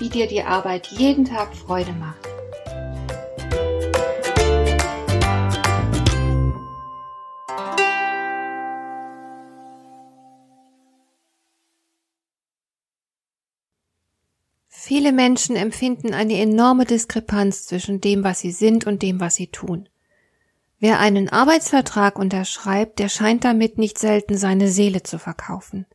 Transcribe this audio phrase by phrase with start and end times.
[0.00, 2.26] wie dir die Arbeit jeden Tag Freude macht.
[14.68, 19.46] Viele Menschen empfinden eine enorme Diskrepanz zwischen dem, was sie sind und dem, was sie
[19.46, 19.88] tun.
[20.80, 25.86] Wer einen Arbeitsvertrag unterschreibt, der scheint damit nicht selten seine Seele zu verkaufen.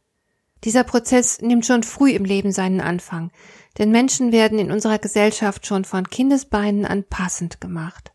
[0.63, 3.31] Dieser Prozess nimmt schon früh im Leben seinen Anfang,
[3.77, 8.13] denn Menschen werden in unserer Gesellschaft schon von Kindesbeinen an passend gemacht.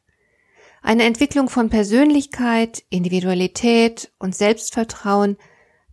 [0.82, 5.36] Eine Entwicklung von Persönlichkeit, Individualität und Selbstvertrauen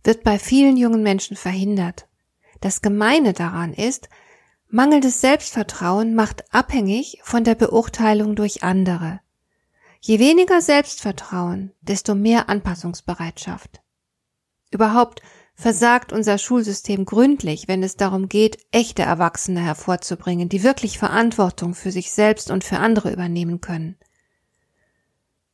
[0.02, 2.08] wird bei vielen jungen Menschen verhindert.
[2.60, 4.08] Das Gemeine daran ist,
[4.68, 9.20] mangelndes Selbstvertrauen macht abhängig von der Beurteilung durch andere.
[10.00, 13.82] Je weniger Selbstvertrauen, desto mehr Anpassungsbereitschaft.
[14.70, 15.22] Überhaupt
[15.58, 21.90] versagt unser Schulsystem gründlich, wenn es darum geht, echte Erwachsene hervorzubringen, die wirklich Verantwortung für
[21.90, 23.96] sich selbst und für andere übernehmen können.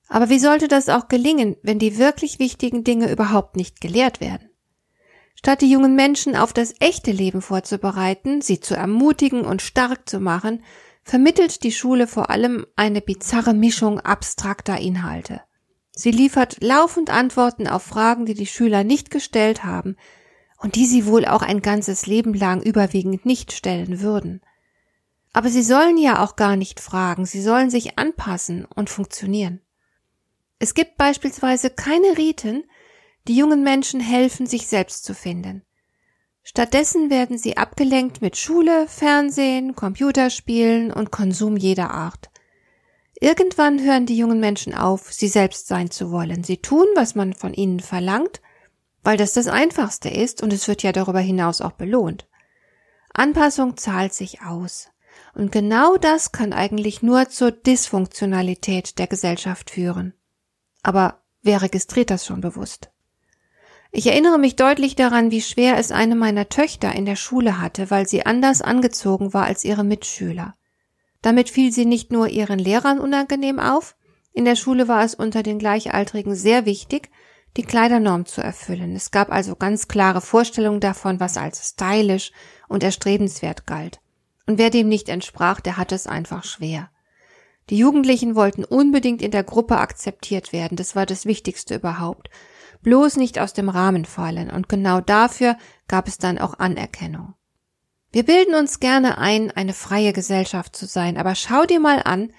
[0.06, 4.50] Aber wie sollte das auch gelingen, wenn die wirklich wichtigen Dinge überhaupt nicht gelehrt werden?
[5.36, 10.20] Statt die jungen Menschen auf das echte Leben vorzubereiten, sie zu ermutigen und stark zu
[10.20, 10.62] machen,
[11.02, 15.40] vermittelt die Schule vor allem eine bizarre Mischung abstrakter Inhalte.
[15.94, 19.96] Sie liefert laufend Antworten auf Fragen, die die Schüler nicht gestellt haben
[20.58, 24.40] und die sie wohl auch ein ganzes Leben lang überwiegend nicht stellen würden.
[25.32, 29.60] Aber sie sollen ja auch gar nicht fragen, sie sollen sich anpassen und funktionieren.
[30.58, 32.64] Es gibt beispielsweise keine Riten,
[33.26, 35.62] die jungen Menschen helfen, sich selbst zu finden.
[36.42, 42.30] Stattdessen werden sie abgelenkt mit Schule, Fernsehen, Computerspielen und Konsum jeder Art.
[43.24, 46.44] Irgendwann hören die jungen Menschen auf, sie selbst sein zu wollen.
[46.44, 48.42] Sie tun, was man von ihnen verlangt,
[49.02, 52.28] weil das das Einfachste ist und es wird ja darüber hinaus auch belohnt.
[53.14, 54.90] Anpassung zahlt sich aus.
[55.34, 60.12] Und genau das kann eigentlich nur zur Dysfunktionalität der Gesellschaft führen.
[60.82, 62.90] Aber wer registriert das schon bewusst?
[63.90, 67.90] Ich erinnere mich deutlich daran, wie schwer es eine meiner Töchter in der Schule hatte,
[67.90, 70.52] weil sie anders angezogen war als ihre Mitschüler.
[71.24, 73.96] Damit fiel sie nicht nur ihren Lehrern unangenehm auf,
[74.34, 77.10] in der Schule war es unter den Gleichaltrigen sehr wichtig,
[77.56, 78.94] die Kleidernorm zu erfüllen.
[78.94, 82.30] Es gab also ganz klare Vorstellungen davon, was als stylisch
[82.68, 84.00] und erstrebenswert galt.
[84.46, 86.90] Und wer dem nicht entsprach, der hatte es einfach schwer.
[87.70, 92.28] Die Jugendlichen wollten unbedingt in der Gruppe akzeptiert werden, das war das Wichtigste überhaupt.
[92.82, 95.56] Bloß nicht aus dem Rahmen fallen, und genau dafür
[95.88, 97.32] gab es dann auch Anerkennung.
[98.14, 102.32] Wir bilden uns gerne ein, eine freie Gesellschaft zu sein, aber schau dir mal an,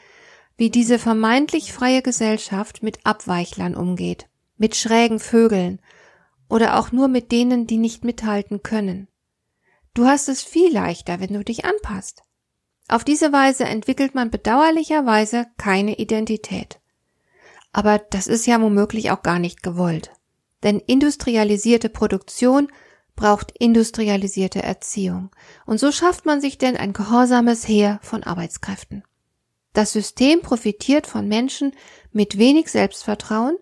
[0.56, 5.81] wie diese vermeintlich freie Gesellschaft mit Abweichlern umgeht, mit schrägen Vögeln
[6.47, 9.09] oder auch nur mit denen, die nicht mithalten können.
[9.94, 12.24] Du hast es viel leichter, wenn du dich anpasst.
[12.88, 16.80] Auf diese Weise entwickelt man bedauerlicherweise keine Identität.
[17.74, 20.12] Aber das ist ja womöglich auch gar nicht gewollt.
[20.63, 22.69] Denn industrialisierte Produktion
[23.16, 25.31] braucht industrialisierte Erziehung.
[25.66, 29.03] Und so schafft man sich denn ein gehorsames Heer von Arbeitskräften.
[29.74, 31.74] Das System profitiert von Menschen
[32.12, 33.58] mit wenig Selbstvertrauen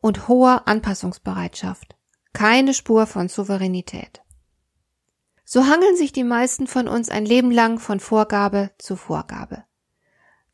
[0.00, 1.96] und hoher Anpassungsbereitschaft.
[2.32, 4.22] Keine Spur von Souveränität.
[5.44, 9.64] So hangeln sich die meisten von uns ein Leben lang von Vorgabe zu Vorgabe.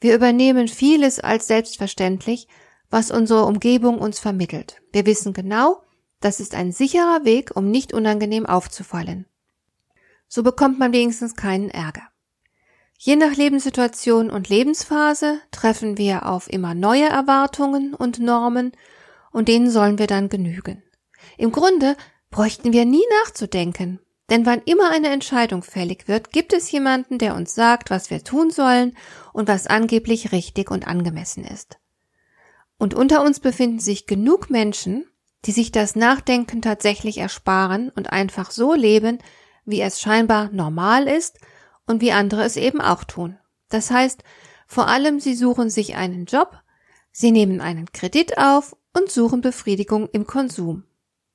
[0.01, 2.49] Wir übernehmen vieles als selbstverständlich,
[2.91, 4.81] was unsere Umgebung uns vermittelt.
[4.93, 5.83] Wir wissen genau,
[6.21, 9.27] das ist ein sicherer Weg, um nicht unangenehm aufzufallen.
[10.29, 12.03] So bekommt man wenigstens keinen Ärger.
[12.99, 18.73] Je nach Lebenssituation und Lebensphase treffen wir auf immer neue Erwartungen und Normen
[19.33, 20.83] und denen sollen wir dann genügen.
[21.39, 21.97] Im Grunde
[22.31, 27.35] bräuchten wir nie nachzudenken, denn wann immer eine Entscheidung fällig wird, gibt es jemanden, der
[27.35, 28.97] uns sagt, was wir tun sollen
[29.33, 31.79] und was angeblich richtig und angemessen ist.
[32.79, 35.10] Und unter uns befinden sich genug Menschen,
[35.47, 39.19] die sich das Nachdenken tatsächlich ersparen und einfach so leben,
[39.65, 41.39] wie es scheinbar normal ist
[41.87, 43.39] und wie andere es eben auch tun.
[43.69, 44.23] Das heißt,
[44.67, 46.59] vor allem sie suchen sich einen Job,
[47.13, 50.85] sie nehmen einen Kredit auf und suchen Befriedigung im Konsum.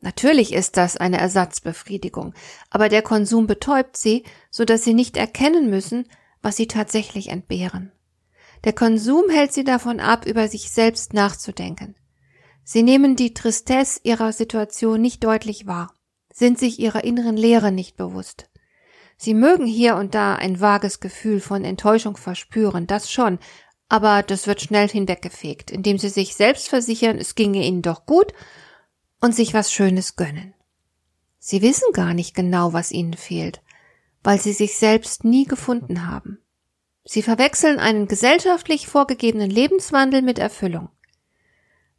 [0.02, 2.34] Natürlich ist das eine Ersatzbefriedigung,
[2.70, 6.08] aber der Konsum betäubt sie, so dass sie nicht erkennen müssen,
[6.42, 7.92] was sie tatsächlich entbehren.
[8.66, 11.96] Der Konsum hält sie davon ab, über sich selbst nachzudenken.
[12.68, 15.94] Sie nehmen die Tristesse ihrer Situation nicht deutlich wahr,
[16.34, 18.50] sind sich ihrer inneren Leere nicht bewusst.
[19.18, 23.38] Sie mögen hier und da ein vages Gefühl von Enttäuschung verspüren, das schon,
[23.88, 28.34] aber das wird schnell hinweggefegt, indem sie sich selbst versichern, es ginge ihnen doch gut
[29.22, 30.56] und sich was Schönes gönnen.
[31.38, 33.62] Sie wissen gar nicht genau, was ihnen fehlt,
[34.24, 36.40] weil sie sich selbst nie gefunden haben.
[37.04, 40.90] Sie verwechseln einen gesellschaftlich vorgegebenen Lebenswandel mit Erfüllung.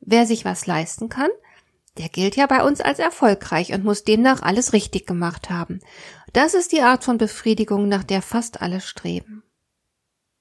[0.06, 1.30] Wer sich was leisten kann,
[1.98, 5.80] der gilt ja bei uns als erfolgreich und muss demnach alles richtig gemacht haben.
[6.32, 9.42] Das ist die Art von Befriedigung, nach der fast alle streben.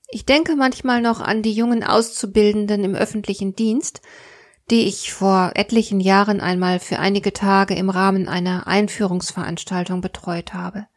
[0.09, 4.01] Ich denke manchmal noch an die jungen Auszubildenden im öffentlichen Dienst,
[4.69, 10.87] die ich vor etlichen Jahren einmal für einige Tage im Rahmen einer Einführungsveranstaltung betreut habe.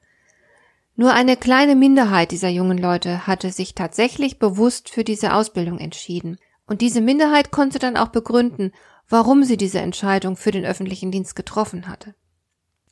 [0.95, 6.39] Nur eine kleine Minderheit dieser jungen Leute hatte sich tatsächlich bewusst für diese Ausbildung entschieden.
[6.69, 8.73] Und diese Minderheit konnte dann auch begründen,
[9.09, 12.15] warum sie diese Entscheidung für den öffentlichen Dienst getroffen hatte.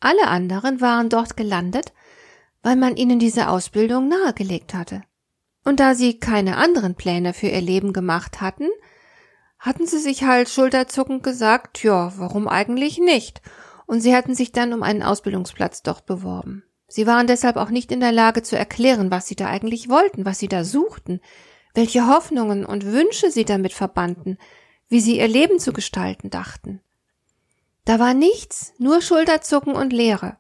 [0.00, 1.92] Alle anderen waren dort gelandet,
[2.62, 5.02] weil man ihnen diese Ausbildung nahegelegt hatte.
[5.64, 8.68] Und da sie keine anderen Pläne für ihr Leben gemacht hatten,
[9.58, 13.42] hatten sie sich halt schulterzuckend gesagt, ja, warum eigentlich nicht?
[13.86, 16.64] Und sie hatten sich dann um einen Ausbildungsplatz dort beworben.
[16.88, 20.24] Sie waren deshalb auch nicht in der Lage zu erklären, was sie da eigentlich wollten,
[20.24, 21.20] was sie da suchten,
[21.76, 24.38] welche Hoffnungen und Wünsche sie damit verbanden,
[24.88, 26.80] wie sie ihr Leben zu gestalten dachten.
[27.84, 30.38] Da war nichts, nur Schulterzucken und Leere.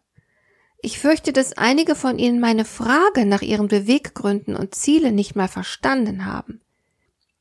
[0.80, 5.48] Ich fürchte, dass einige von ihnen meine Frage nach ihren Beweggründen und Zielen nicht mal
[5.48, 6.62] verstanden haben.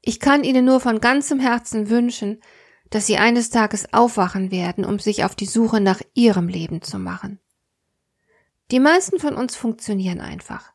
[0.01, 2.41] Ich kann ihnen nur von ganzem Herzen wünschen,
[2.89, 6.99] dass sie eines Tages aufwachen werden, um sich auf die Suche nach ihrem Leben zu
[6.99, 7.39] machen.
[8.71, 10.74] Die meisten von uns funktionieren einfach.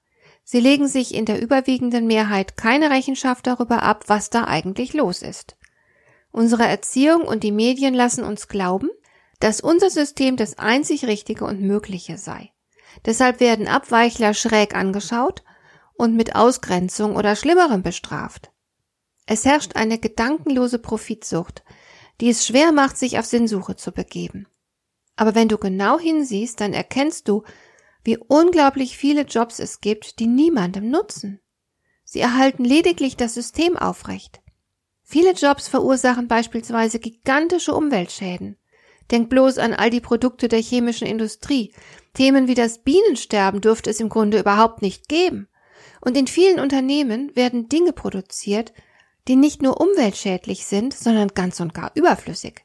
[0.52, 5.23] Sie legen sich in der überwiegenden Mehrheit keine Rechenschaft darüber ab, was da eigentlich los
[5.23, 5.56] ist.
[6.32, 8.91] Unsere Erziehung und die Medien lassen uns glauben,
[9.38, 12.50] dass unser System das einzig Richtige und Mögliche sei.
[13.06, 15.44] Deshalb werden Abweichler schräg angeschaut
[15.94, 18.50] und mit Ausgrenzung oder Schlimmerem bestraft.
[19.26, 21.62] Es herrscht eine gedankenlose Profitsucht,
[22.20, 24.49] die es schwer macht, sich auf Sinnsuche zu begeben.
[25.14, 27.44] Aber wenn du genau hinsiehst, dann erkennst du,
[28.05, 31.41] wie unglaublich viele Jobs es gibt, die niemandem nutzen.
[32.05, 34.41] Sie erhalten lediglich das System aufrecht.
[35.02, 38.56] Viele Jobs verursachen beispielsweise gigantische Umweltschäden.
[39.11, 41.73] Denk bloß an all die Produkte der chemischen Industrie.
[42.14, 45.49] Themen wie das Bienensterben dürfte es im Grunde überhaupt nicht geben.
[46.00, 48.73] Und in vielen Unternehmen werden Dinge produziert,
[49.29, 52.64] die nicht nur umweltschädlich sind, sondern ganz und gar überflüssig.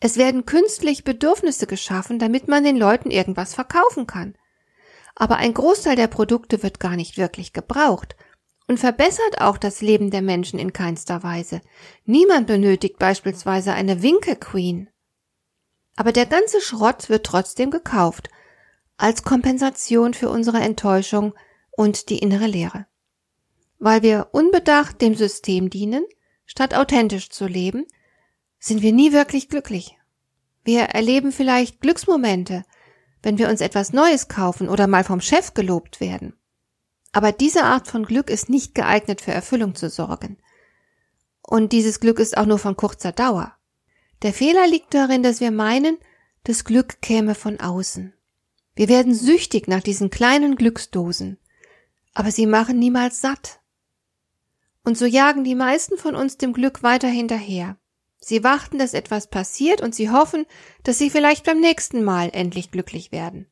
[0.00, 4.34] Es werden künstlich Bedürfnisse geschaffen, damit man den Leuten irgendwas verkaufen kann.
[5.14, 8.16] Aber ein Großteil der Produkte wird gar nicht wirklich gebraucht,
[8.66, 11.60] und verbessert auch das Leben der Menschen in keinster Weise.
[12.04, 14.88] Niemand benötigt beispielsweise eine Winke Queen.
[15.96, 18.30] Aber der ganze Schrott wird trotzdem gekauft,
[18.96, 21.34] als Kompensation für unsere Enttäuschung
[21.72, 22.86] und die innere Leere.
[23.78, 26.04] Weil wir unbedacht dem System dienen,
[26.46, 27.86] statt authentisch zu leben,
[28.58, 29.98] sind wir nie wirklich glücklich.
[30.64, 32.64] Wir erleben vielleicht Glücksmomente,
[33.24, 36.34] wenn wir uns etwas Neues kaufen oder mal vom Chef gelobt werden.
[37.12, 40.36] Aber diese Art von Glück ist nicht geeignet für Erfüllung zu sorgen.
[41.42, 43.54] Und dieses Glück ist auch nur von kurzer Dauer.
[44.22, 45.98] Der Fehler liegt darin, dass wir meinen,
[46.44, 48.12] das Glück käme von außen.
[48.74, 51.38] Wir werden süchtig nach diesen kleinen Glücksdosen,
[52.12, 53.60] aber sie machen niemals satt.
[54.84, 57.76] Und so jagen die meisten von uns dem Glück weiter hinterher.
[58.26, 60.46] Sie warten, dass etwas passiert und sie hoffen,
[60.82, 63.46] dass sie vielleicht beim nächsten Mal endlich glücklich werden.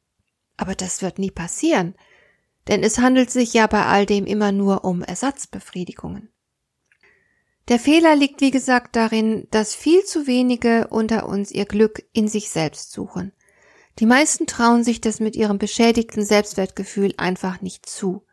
[0.57, 1.95] Aber das wird nie passieren,
[2.69, 6.29] denn es handelt sich ja bei all dem immer nur um Ersatzbefriedigungen.
[7.69, 12.27] Der Fehler liegt, wie gesagt, darin, dass viel zu wenige unter uns ihr Glück in
[12.29, 13.33] sich selbst suchen.
[13.99, 18.25] Die meisten trauen sich das mit ihrem beschädigten Selbstwertgefühl einfach nicht zu.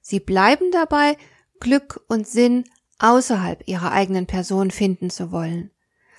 [0.00, 1.16] Sie bleiben dabei,
[1.60, 2.64] Glück und Sinn
[2.98, 5.70] außerhalb ihrer eigenen Person finden zu wollen.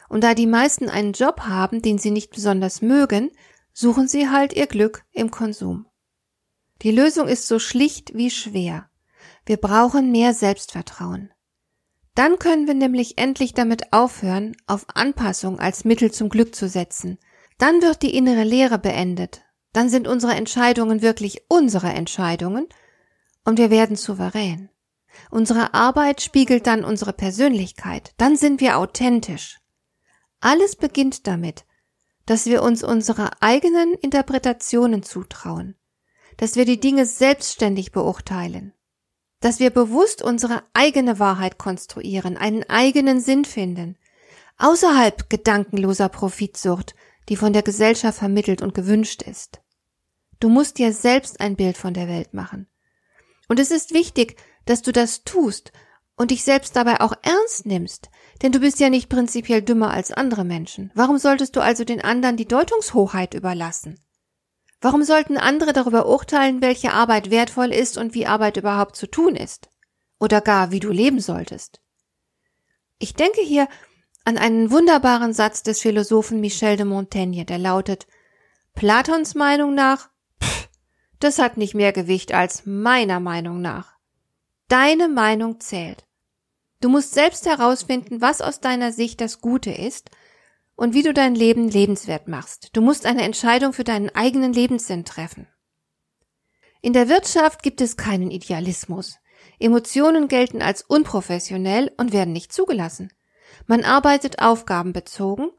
[0.09, 3.31] Und da die meisten einen Job haben, den sie nicht besonders mögen,
[3.73, 5.85] suchen sie halt ihr Glück im Konsum.
[6.81, 8.89] Die Lösung ist so schlicht wie schwer.
[9.45, 11.31] Wir brauchen mehr Selbstvertrauen.
[12.15, 17.19] Dann können wir nämlich endlich damit aufhören, auf Anpassung als Mittel zum Glück zu setzen.
[17.57, 19.43] Dann wird die innere Lehre beendet.
[19.73, 22.67] Dann sind unsere Entscheidungen wirklich unsere Entscheidungen
[23.45, 24.69] und wir werden souverän.
[25.29, 28.13] Unsere Arbeit spiegelt dann unsere Persönlichkeit.
[28.17, 29.59] Dann sind wir authentisch.
[30.39, 31.65] Alles beginnt damit,
[32.25, 35.75] dass wir uns unsere eigenen Interpretationen zutrauen
[36.37, 38.73] dass wir die Dinge selbstständig beurteilen.
[39.39, 43.97] Dass wir bewusst unsere eigene Wahrheit konstruieren, einen eigenen Sinn finden,
[44.57, 46.95] außerhalb gedankenloser Profitsucht,
[47.29, 49.61] die von der Gesellschaft vermittelt und gewünscht ist.
[50.39, 52.67] Du musst dir selbst ein Bild von der Welt machen.
[53.47, 55.71] Und es ist wichtig, dass du das tust
[56.17, 58.09] und dich selbst dabei auch ernst nimmst,
[58.41, 60.91] denn du bist ja nicht prinzipiell dümmer als andere Menschen.
[60.93, 63.99] Warum solltest du also den anderen die Deutungshoheit überlassen?
[64.81, 69.35] Warum sollten andere darüber urteilen, welche Arbeit wertvoll ist und wie Arbeit überhaupt zu tun
[69.35, 69.69] ist?
[70.19, 71.81] Oder gar, wie du leben solltest?
[72.99, 73.67] Ich denke hier
[74.25, 78.07] an einen wunderbaren Satz des Philosophen Michel de Montaigne, der lautet,
[78.73, 80.09] Platons Meinung nach,
[80.43, 80.67] pff,
[81.19, 83.95] das hat nicht mehr Gewicht als meiner Meinung nach.
[84.67, 86.06] Deine Meinung zählt.
[86.79, 90.11] Du musst selbst herausfinden, was aus deiner Sicht das Gute ist
[90.75, 92.69] und wie du dein Leben lebenswert machst.
[92.73, 95.47] Du musst eine Entscheidung für deinen eigenen Lebenssinn treffen.
[96.81, 99.17] In der Wirtschaft gibt es keinen Idealismus.
[99.59, 103.11] Emotionen gelten als unprofessionell und werden nicht zugelassen.
[103.65, 105.49] Man arbeitet aufgabenbezogen,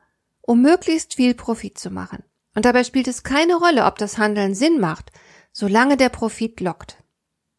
[0.41, 2.23] um möglichst viel Profit zu machen.
[2.55, 5.11] Und dabei spielt es keine Rolle, ob das Handeln Sinn macht,
[5.53, 7.03] solange der Profit lockt.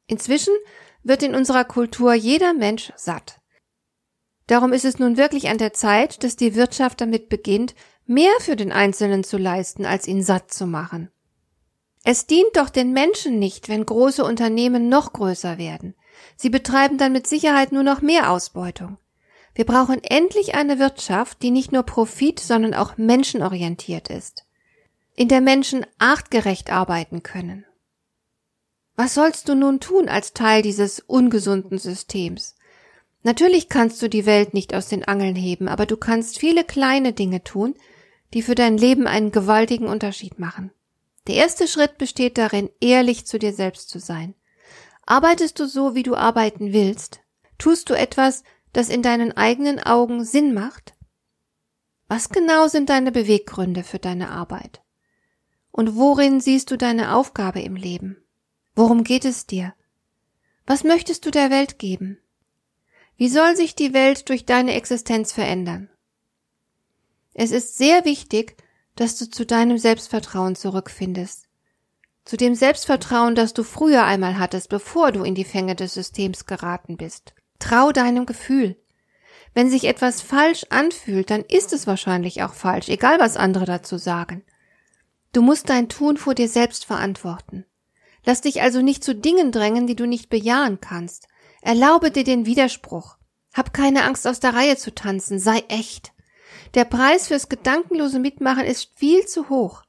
[0.08, 0.54] Inzwischen
[1.04, 3.40] wird in unserer Kultur jeder Mensch satt.
[4.50, 7.76] Darum ist es nun wirklich an der Zeit, dass die Wirtschaft damit beginnt,
[8.08, 11.12] mehr für den Einzelnen zu leisten, als ihn satt zu machen.
[12.04, 15.94] Es dient doch den Menschen nicht, wenn große Unternehmen noch größer werden.
[16.36, 18.98] Sie betreiben dann mit Sicherheit nur noch mehr Ausbeutung.
[19.54, 24.46] Wir brauchen endlich eine Wirtschaft, die nicht nur profit, sondern auch menschenorientiert ist,
[25.16, 27.66] in der Menschen artgerecht arbeiten können.
[28.96, 32.56] Was sollst du nun tun als Teil dieses ungesunden Systems?
[33.24, 37.14] Natürlich kannst du die Welt nicht aus den Angeln heben, aber du kannst viele kleine
[37.14, 37.76] Dinge tun,
[38.34, 40.72] die für dein Leben einen gewaltigen Unterschied machen.
[41.28, 44.36] Der erste Schritt besteht darin, ehrlich zu dir selbst zu sein.
[45.06, 47.20] Arbeitest du so, wie du arbeiten willst?
[47.58, 50.96] Tust du etwas, das in deinen eigenen Augen Sinn macht?
[52.08, 54.82] Was genau sind deine Beweggründe für deine Arbeit?
[55.72, 58.18] Und worin siehst du deine Aufgabe im Leben?
[58.76, 59.74] Worum geht es dir?
[60.66, 62.20] Was möchtest du der Welt geben?
[63.20, 65.90] Wie soll sich die Welt durch deine Existenz verändern?
[67.34, 68.56] Es ist sehr wichtig,
[68.96, 71.50] dass du zu deinem Selbstvertrauen zurückfindest.
[72.24, 76.46] Zu dem Selbstvertrauen, das du früher einmal hattest, bevor du in die Fänge des Systems
[76.46, 77.34] geraten bist.
[77.60, 78.78] Trau deinem Gefühl.
[79.54, 83.98] Wenn sich etwas falsch anfühlt, dann ist es wahrscheinlich auch falsch, egal was andere dazu
[83.98, 84.46] sagen.
[85.34, 87.66] Du musst dein Tun vor dir selbst verantworten.
[88.26, 91.28] Lass dich also nicht zu Dingen drängen, die du nicht bejahen kannst.
[91.62, 93.18] Erlaube dir den Widerspruch.
[93.54, 95.40] Hab keine Angst, aus der Reihe zu tanzen.
[95.40, 96.14] Sei echt.
[96.76, 99.84] Der Preis fürs gedankenlose Mitmachen ist viel zu hoch.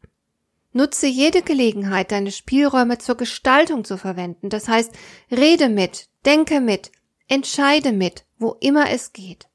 [0.73, 4.51] Nutze jede Gelegenheit, deine Spielräume zur Gestaltung zu verwenden.
[4.51, 4.93] Das heißt,
[5.31, 6.93] rede mit, denke mit,
[7.29, 9.49] entscheide mit, wo immer es geht.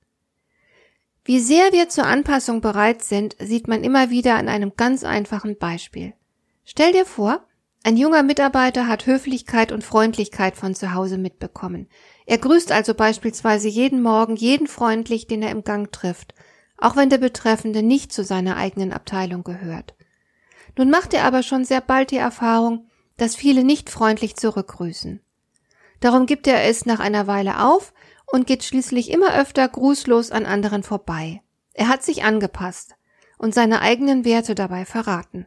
[1.24, 5.58] Wie sehr wir zur Anpassung bereit sind, sieht man immer wieder an einem ganz einfachen
[5.58, 6.14] Beispiel.
[6.66, 7.48] Stell dir vor,
[7.86, 11.88] ein junger Mitarbeiter hat Höflichkeit und Freundlichkeit von zu Hause mitbekommen.
[12.26, 16.34] Er grüßt also beispielsweise jeden Morgen jeden freundlich, den er im Gang trifft,
[16.80, 19.94] auch wenn der Betreffende nicht zu seiner eigenen Abteilung gehört.
[20.76, 25.22] Nun macht er aber schon sehr bald die Erfahrung, dass viele nicht freundlich zurückgrüßen.
[26.00, 27.94] Darum gibt er es nach einer Weile auf
[28.26, 31.44] und geht schließlich immer öfter grußlos an anderen vorbei.
[31.74, 32.96] Er hat sich angepasst
[33.38, 35.46] und seine eigenen Werte dabei verraten.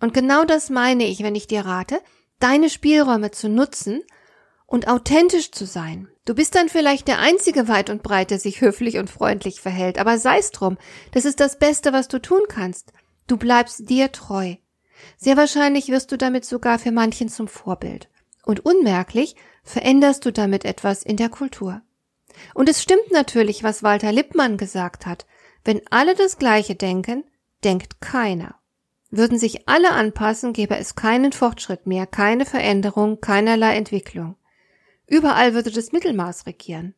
[0.00, 2.00] Und genau das meine ich, wenn ich dir rate,
[2.38, 4.02] deine Spielräume zu nutzen
[4.66, 6.08] und authentisch zu sein.
[6.24, 9.98] Du bist dann vielleicht der einzige weit und breit, der sich höflich und freundlich verhält,
[9.98, 10.78] aber sei's drum,
[11.12, 12.92] das ist das Beste, was du tun kannst.
[13.26, 14.54] Du bleibst dir treu.
[15.16, 18.08] Sehr wahrscheinlich wirst du damit sogar für manchen zum Vorbild.
[18.44, 21.82] Und unmerklich veränderst du damit etwas in der Kultur.
[22.54, 25.26] Und es stimmt natürlich, was Walter Lippmann gesagt hat.
[25.64, 27.24] Wenn alle das Gleiche denken,
[27.64, 28.59] denkt keiner.
[29.10, 34.36] Würden sich alle anpassen, gäbe es keinen Fortschritt mehr, keine Veränderung, keinerlei Entwicklung.
[35.08, 36.94] Überall würde das Mittelmaß regieren.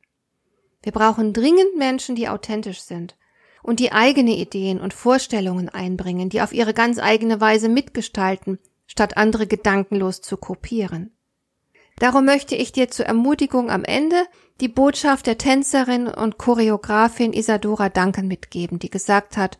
[0.82, 3.16] Wir brauchen dringend Menschen, die authentisch sind
[3.62, 9.16] und die eigene Ideen und Vorstellungen einbringen, die auf ihre ganz eigene Weise mitgestalten, statt
[9.16, 11.16] andere gedankenlos zu kopieren.
[11.98, 14.26] Darum möchte ich dir zur Ermutigung am Ende
[14.60, 19.56] die Botschaft der Tänzerin und Choreografin Isadora Duncan mitgeben, die gesagt hat,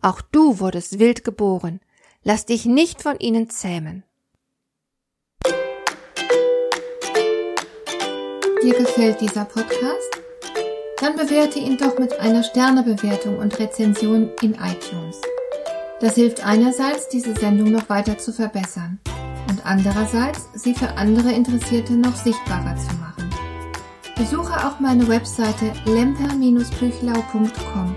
[0.00, 1.80] auch du wurdest wild geboren,
[2.24, 4.04] Lass dich nicht von ihnen zähmen.
[8.62, 10.20] Dir gefällt dieser Podcast?
[11.00, 15.20] Dann bewerte ihn doch mit einer Sternebewertung und Rezension in iTunes.
[16.00, 19.00] Das hilft einerseits, diese Sendung noch weiter zu verbessern
[19.48, 23.28] und andererseits, sie für andere Interessierte noch sichtbarer zu machen.
[24.16, 27.96] Besuche auch meine Webseite lemper-büchlau.com.